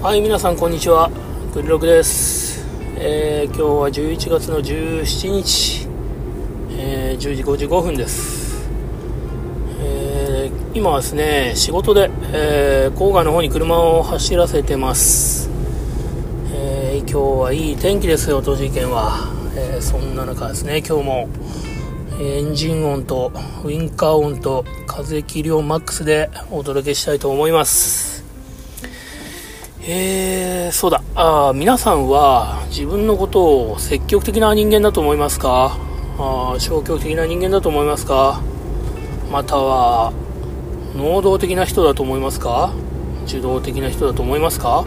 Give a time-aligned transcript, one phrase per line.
[0.00, 1.10] はい、皆さんこんにちは。
[1.52, 2.64] グリログです。
[2.94, 5.88] えー今日は11月の17日、
[6.70, 8.68] えー10時55分です。
[9.80, 15.50] えー今はですね、仕事で、えー郊外の方に車を走らせてます。
[16.54, 19.32] えー今日はいい天気ですよ、栃木県は。
[19.56, 21.28] えーそんな中ですね、今日も、
[22.20, 23.32] エンジン音と
[23.64, 28.17] ウインカー音と風切り音マックスでお届けしたいと思います。
[29.90, 31.02] えー、そうだ。
[31.14, 35.78] あ皆さんは自分のことを積極的な人間だと思いますか？
[36.18, 38.42] あ消極的な人間だと思いますか？
[39.32, 40.12] または、
[40.94, 42.74] 能動的な人だと思いますか？
[43.26, 44.84] 受動的な人だと思いますか？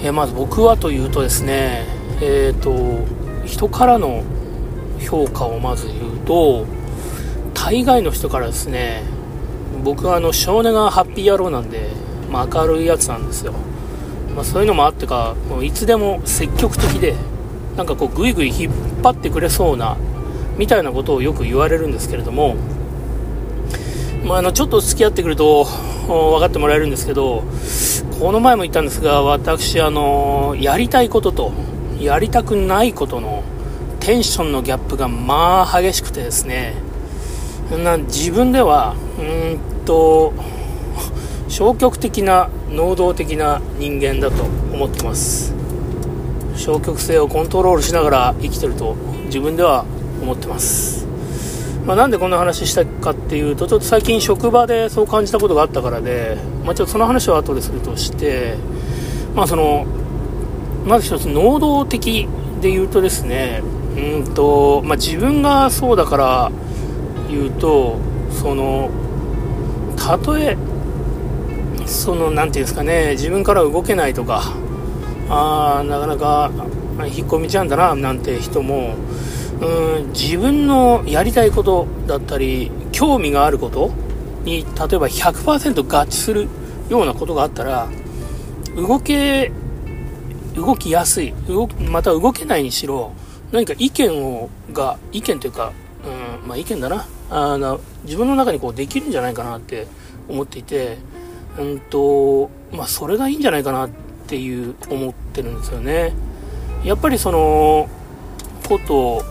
[0.00, 1.86] えーまず僕はというとですね、
[2.20, 3.06] えーと、
[3.46, 4.24] 人からの
[4.98, 6.66] 評価をまず言うと、
[7.54, 9.04] 大概の人からですね、
[9.84, 11.90] 僕はあの少年がハッピー野郎なんで、
[12.36, 13.52] まあ、明るいやつなんですよ、
[14.34, 17.14] まあ、そういうのもあってかもういつでも積極的で
[17.76, 19.96] なんかこうグイグイ引っ張ってくれそうな
[20.58, 22.56] みたいなことをよく言われるんですけれども、
[24.24, 27.42] まあ、あのちょっと付き合ってくると分かってもらえるんですけど
[28.20, 31.52] この前も言ったんですが私あのやりたいことと
[31.98, 33.44] やりたくないことの
[34.00, 36.74] テンションのギャップがまあ激しくてですね。
[38.06, 39.22] 自分ではう
[39.82, 40.32] んと
[41.56, 44.42] 消極的な能動的な人間だと
[44.74, 45.54] 思ってます。
[46.54, 49.86] 消極性をコントロールしながら生きてると自分では
[50.20, 51.06] 思ってます、
[51.86, 58.56] まあ、なんでこんな話したかっていうとちょっと最近職場でそう感じたことがあったからで、まあ、ちょっとその話は後でするとして
[59.34, 59.86] まあその
[60.84, 62.28] まず一つ能動的
[62.60, 63.62] で言うとですね
[63.96, 66.52] うんと、まあ、自分がそうだから
[67.30, 67.98] 言うと
[68.30, 68.90] その
[69.96, 70.54] たとえ
[71.86, 74.42] そのなんていうんですかね自分から動けないとか
[75.28, 76.50] あーなかなか
[77.06, 78.94] 引っ込みちゃうんだななんて人も
[79.60, 83.90] うん自分のやりたいことだったり興味があること
[84.44, 84.66] に例え
[84.98, 86.48] ば100%合致する
[86.88, 87.88] ようなことがあったら
[88.76, 89.50] 動け
[90.54, 93.12] 動きやすい動また動けないにしろ
[93.52, 95.72] 何か意見をが意見というか、
[96.04, 97.06] うんまあ、意見だな。
[97.28, 99.88] あの自分の中にこうできるんじゃないかなって
[100.28, 100.98] 思っていて
[101.58, 103.90] うんとまあそれがいいんじゃないかなっ
[104.26, 106.12] ていう思ってるんですよね。
[106.84, 107.88] やっぱりその
[108.68, 109.22] ことを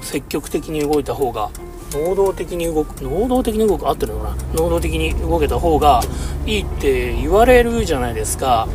[0.00, 1.50] 積極的に動いた方が
[1.92, 4.36] 能動的に動く能動的に動く合ってるのかな？
[4.54, 6.00] 能動的に動けた方が
[6.46, 8.68] いいって言われるじゃないですか。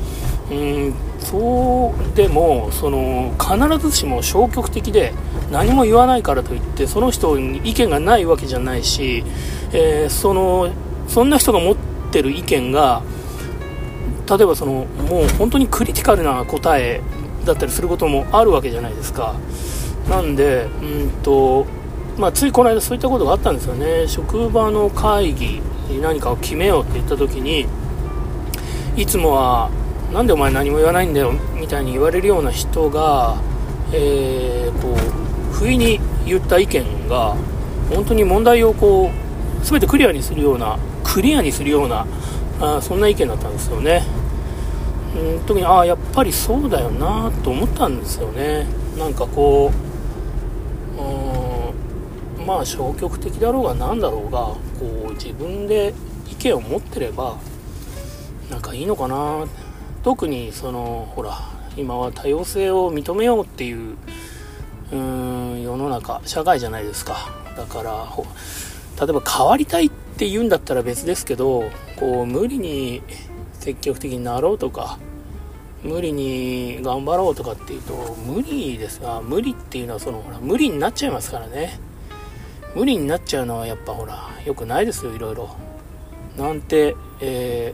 [0.52, 5.14] うんそうでもその必ずしも消極的で
[5.52, 9.24] 何も言わないからといってその人に意見がないわけじゃないし、
[9.72, 10.72] えーその
[11.08, 13.02] そんな人が持っててる意見が
[14.30, 17.02] 例えばそのもう本当にクリティカルな答え
[17.44, 19.36] だったりすることもあるわけじゃないですか。
[20.10, 21.66] なんでうんと
[22.18, 24.08] まあ、ついこの間そういったことがあったんですよね。
[24.08, 27.66] 職場の会議に何かを決めようって言った時に
[28.96, 29.72] いつもは
[30.14, 33.36] なんでお前何も言わないんだよみたいに言われるような人が、
[33.92, 37.36] えーこう不意に言った意見が
[37.90, 40.78] 本当に問題をこう全てクリアにするような
[41.14, 42.08] クリアにするような
[42.60, 44.04] あそんな意見だったんですよね。
[45.16, 48.66] うん特にああやっぱりそうだよなと思ったんですよね。
[48.98, 49.72] なんかこ
[50.98, 54.60] ううんまあ消極的だろうが何だろうがこ
[55.10, 55.94] う自分で
[56.32, 57.38] 意見を持ってれば
[58.50, 59.46] なんかいいのかな。
[60.04, 61.38] 特にそのほら
[61.78, 63.98] 今は多様性を認めようっていう
[64.92, 67.30] うーん世の中社会じゃないですか。
[67.56, 68.08] だから
[69.06, 73.02] 例えば変わりたいってって言うんだったら別ですけどこう無理に
[73.54, 75.00] 積極的になろうとか
[75.82, 79.02] 無理に頑張ろうとかっていうと無理です。
[79.02, 81.80] が無理っていうのはそのほら無理になっちゃいますからね。
[82.76, 85.50] 無理になっちゃうのはやっぱほら良くないですよいろいろ。
[86.38, 87.74] なんて、え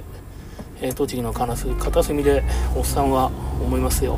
[0.81, 2.43] ーえー栃木の片隅で
[2.75, 3.27] おっさんは
[3.61, 4.17] 思いますよ。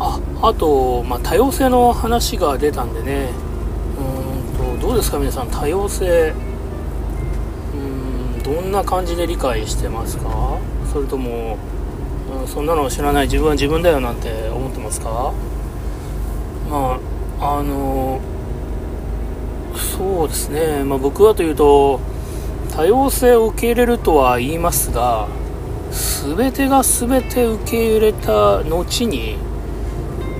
[0.00, 3.47] ああと、まあ、多様性の話が出たんでね。
[4.88, 6.32] どうですか皆さん多様性。
[7.74, 10.58] うんどんな感じで理解してますか？
[10.90, 11.58] それとも、
[12.40, 15.34] うん、そんなの知らない自分は自分だよなんて思ってますか？
[16.70, 16.98] ま
[17.38, 18.18] ああの
[19.76, 22.00] そうですね、まあ、僕はというと
[22.74, 25.28] 多様性を受け入れるとは言いますが
[26.24, 29.36] 全てが全て受け入れた後に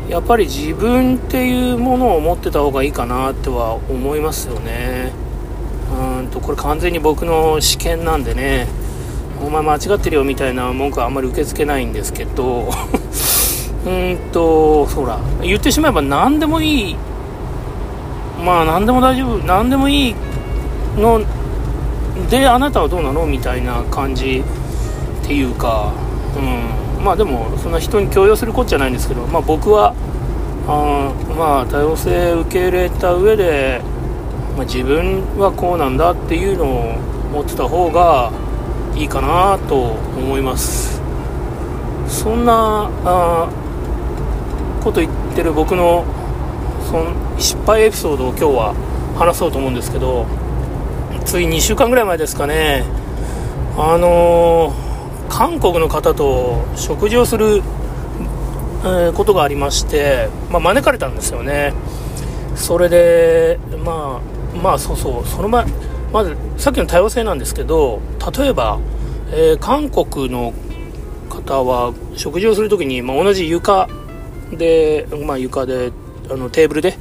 [0.08, 5.12] やっぱり自分っていうものを持ってた方がいいかなっては思いますよね。
[6.18, 8.66] うんとこれ完全に僕の試験なんでね。
[9.40, 12.70] お前間違ってるよみたいな文句はあんまり受け付けないんですけど。
[13.86, 16.96] うんとそら言ってしまえば何でもいい。
[18.44, 19.38] まあ何でも大丈夫。
[19.46, 20.14] 何でもいい
[20.96, 21.20] の
[22.30, 24.42] であなたはどうなのみたいな感じ
[25.22, 25.92] っていうか、
[26.36, 29.94] うん、まあでもそんな人に強要することじゃないんですけど、まあ、僕は
[30.66, 33.80] あまあ多様性受け入れた上で、
[34.56, 36.98] まあ、自分はこうなんだっていうのを
[37.32, 38.32] 持ってた方が
[38.94, 41.00] いいかなと思います。
[42.08, 43.48] そんなあ
[44.82, 46.04] こと言ってる僕の
[46.90, 48.74] その失敗エピソードを今日は
[49.18, 50.26] 話そうと思うんですけど
[51.24, 52.84] つい2週間ぐらい前ですかね。
[53.76, 54.87] あのー、
[55.28, 57.62] 韓国の方と食事をする、
[58.84, 61.72] え、ことがありまして、まあ、招かれたんですよね。
[62.58, 65.64] それでまあまあそうそうその前
[66.12, 68.00] まずさっきの多様性なんですけど
[68.36, 68.80] 例えば、
[69.30, 70.52] えー、韓国の
[71.28, 73.88] 方は食事をするときに、まあ、同じ床
[74.50, 75.92] で、まあ、床で
[76.30, 76.98] あのテーブルで、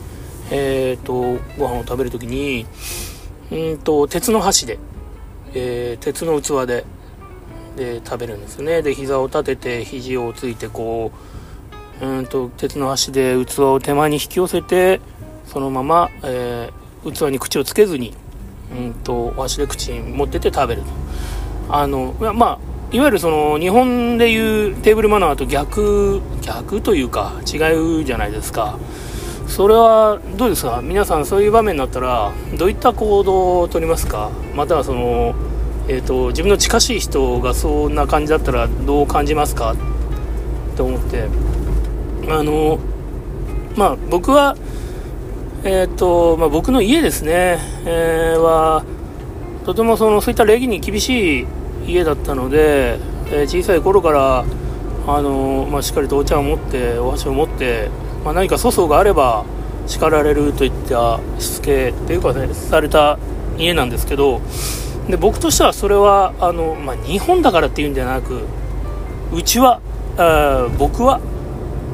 [0.52, 1.14] えーと、
[1.58, 2.66] ご飯を食べるときに
[3.52, 4.78] うんと鉄の箸で、
[5.54, 6.86] えー、鉄の器で
[7.78, 8.82] で食べるんですね。
[8.82, 11.14] で膝を立てて肘をついてこ
[12.02, 15.00] ううんと鉄の箸で器を手前に引き寄せて
[15.46, 18.14] そのまま、えー、器に口をつけずに
[18.78, 20.88] うんとお箸で口に持ってて食べると。
[21.70, 22.60] あのまあ
[22.92, 27.58] いわゆるその日本でいうテーブルマナーと逆逆というか違
[28.02, 28.78] うじゃないですか。
[29.48, 30.82] それはどうですか？
[30.84, 34.30] 皆さんそういう場面になったらどういった行動をとりますか？
[34.54, 35.36] またはその、
[35.88, 39.76] えーと、自分の近しい人がそんな感じだったらどう感じますか？
[40.76, 41.28] と思って。
[42.30, 42.80] あの
[43.76, 44.58] まあ僕は
[45.64, 48.84] えっ、ー、と、まあ、僕の家ですね、えー、は
[49.66, 51.48] とてもそのそういった礼儀に厳しい
[51.88, 53.00] 家だったので、
[53.32, 54.46] えー、小さい頃から
[55.08, 57.90] あのまあ、しっかりとお茶を持ってお箸を持って
[58.26, 59.46] まあ、何か粗相があれば
[59.86, 63.18] 叱られるといったしつけっていうかねされた
[63.58, 64.42] 家なんですけど
[65.10, 68.42] で僕としてはそれはあの、まあ、日本だからっていうんじゃなく
[69.34, 69.82] うちは
[70.18, 71.20] あ僕は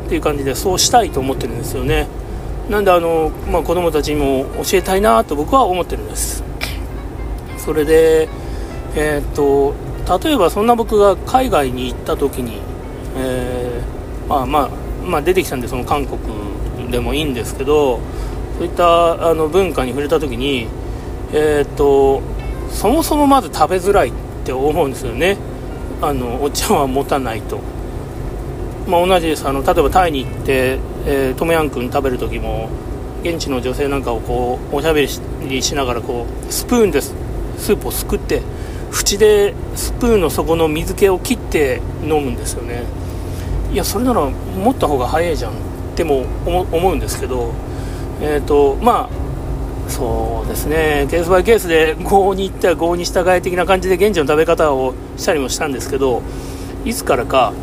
[0.05, 2.07] っていう感じでそうしたいと思ってるんですよね。
[2.69, 6.43] なんであの、まあ、子供たちにも教えたいなと僕は思ってるんです。
[7.57, 8.29] それで
[8.95, 9.73] えー、っと
[10.19, 12.59] 例えばそんな僕が海外に行った時に、
[13.17, 14.69] えー、まあまあ
[15.05, 16.19] まあ、出てきたんでその韓国
[16.91, 17.99] でもいいんですけど
[18.57, 20.67] そういったあの文化に触れた時に、
[21.33, 22.21] えー、っと
[22.73, 25.37] そもそもまず食べづらいって思うんですよね。
[26.01, 27.59] あのお茶碗持たないと、
[28.87, 29.47] まあ、同じです。
[29.47, 32.69] あの例えばタイに行って、えー、トムヤンクン食べる時も
[33.21, 35.07] 現地の女性なんかをこうおしゃべ
[35.47, 38.41] りしながらこうスプーンでスープをすくって
[38.91, 42.83] 縁でスプーンの底の水気を切って飲むんですよね。
[43.71, 45.55] いやそれなら持った方が早いじゃんっ
[45.95, 47.53] ても思うんですけど
[48.21, 49.22] えっ、ー、とまあ
[49.87, 51.07] そうですね。
[51.09, 56.21] ケースバイケースで合に行ったら合に従い的な感じで現地の食べ方をしたりもしたんですけど
[56.85, 57.53] いつからか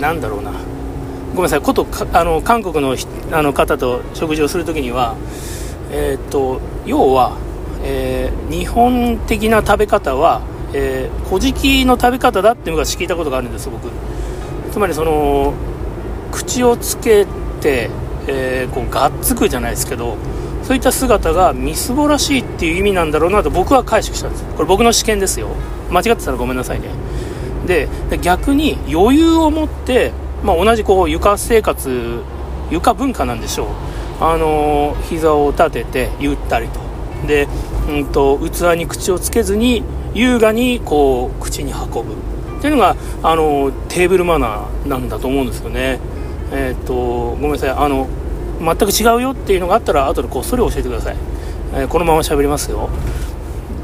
[0.00, 0.52] なんだろうな。
[1.30, 1.60] ごめんなさい。
[1.60, 2.96] ことあの韓国の
[3.32, 5.16] あの方と食事をする時には
[5.90, 7.36] えっ、と要は、
[7.82, 13.88] えー、日本的な食べ方はえー、小じの食べ方だって昔聞いたことがあるんです僕。
[14.70, 15.54] つまりその
[16.30, 17.26] 口をつけ
[17.60, 17.90] て、
[18.26, 20.16] えー、こうがっつくじゃないですけど
[20.68, 24.44] そういった姿がみすぼらしいっていう意味なんだろうなと僕は解釈したんです。
[24.54, 25.48] これ僕の試験ですよ。
[25.90, 26.90] 間違ってたらごめんなさいね。
[27.66, 27.88] で
[28.20, 30.12] 逆に余裕を持って、
[30.44, 32.22] まあ、同じこう床生活
[32.70, 33.68] 床文化なんでしょう。
[34.20, 36.80] あの膝を立ててゆったりと。
[37.26, 37.48] で、
[37.88, 39.82] うんと器に口をつけずに
[40.12, 42.12] 優雅にこう口に運ぶ。
[42.58, 45.98] っていうのがあのテーブルマナーなんだと思うんですよね。
[46.52, 47.70] えっ、とごめんなさい。
[47.70, 48.06] あの
[48.60, 51.16] 全く違うよっていうのがあったら後でこっそり教えてください、
[51.74, 52.88] えー、このまま喋りますよ。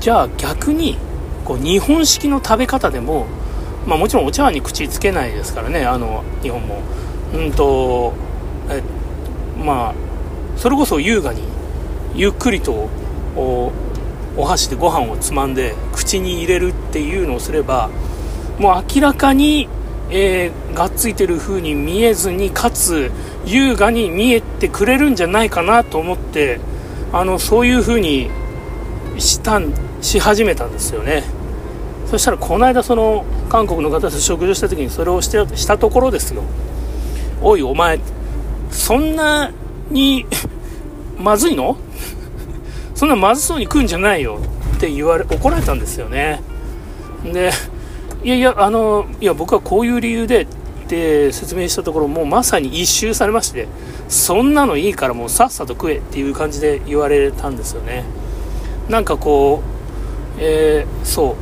[0.00, 0.99] じゃあ逆に
[1.45, 3.26] こう日本式の食べ方でも、
[3.87, 5.85] まあ、もちろんお茶碗に口つけないですからね。
[5.85, 6.81] あの日本も。
[7.35, 8.12] うんと
[8.71, 8.83] え
[9.59, 9.95] まあ
[10.57, 11.43] それこそ優雅に
[12.14, 12.88] ゆっくりと
[13.37, 13.73] お
[14.37, 17.90] お箸でご飯をつまんで口に入れるっていうのをすれば
[18.59, 19.69] もう明らかに、
[20.11, 23.11] えー、がっついてる風に見えずにかつ
[23.47, 26.61] 優雅に見えてくれるんじゃないかなと思って
[27.13, 28.31] あのそういう風に
[29.19, 31.25] したんし始めたんですよね。
[32.11, 36.43] そしたらこの間その韓国の方と食事した時にそれをしてしたところですよ。
[37.43, 37.99] おいお前
[38.71, 39.51] そんな
[39.91, 40.27] に
[41.19, 41.77] まずいの？
[42.95, 44.39] そんなまずそうに食うんじゃないよ
[44.77, 46.43] って言われ怒られたんですよね。
[47.25, 47.51] で
[48.25, 50.47] いやいやあのいや僕はこういう理由でっ
[50.88, 53.69] て説明したところもうまさに一周されまして
[54.09, 58.04] そんなのいいからもうさっさと食えっていう感じで言われたんですよね。
[58.88, 59.62] なんかこ
[60.38, 61.37] う、えー、そう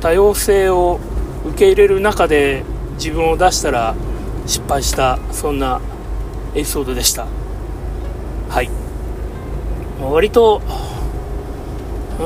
[0.00, 1.00] 多様性を
[1.44, 2.62] 受け入れる中で
[2.94, 3.96] 自分を出したら
[4.46, 5.80] 失敗したそんな
[6.54, 7.26] エピソードでした。
[8.48, 8.70] はい。
[10.00, 10.62] 割と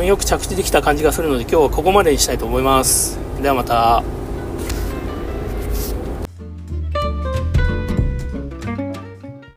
[0.04, 3.21] よく着地できた感じがするので今日はここまでにしたいと思います。
[3.42, 4.21] ではまた。